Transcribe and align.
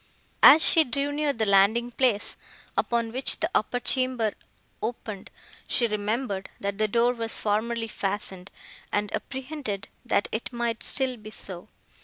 As 0.41 0.63
she 0.65 0.83
drew 0.83 1.11
near 1.11 1.31
the 1.31 1.45
landing 1.45 1.91
place, 1.91 2.35
upon 2.75 3.11
which 3.11 3.39
the 3.39 3.51
upper 3.53 3.79
chamber 3.79 4.33
opened, 4.81 5.29
she 5.67 5.85
remembered, 5.85 6.49
that 6.59 6.79
the 6.79 6.87
door 6.87 7.13
was 7.13 7.37
formerly 7.37 7.87
fastened, 7.87 8.49
and 8.91 9.13
apprehended, 9.13 9.89
that 10.03 10.27
it 10.31 10.51
might 10.51 10.81
still 10.81 11.17
be 11.17 11.29
so. 11.29 11.67